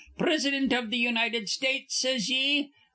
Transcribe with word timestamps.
Prisidint 0.17 0.73
iv 0.73 0.89
th' 0.89 0.95
United 0.95 1.47
States, 1.47 1.99
says 1.99 2.27
ye? 2.27 2.71